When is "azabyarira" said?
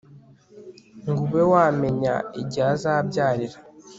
2.73-3.57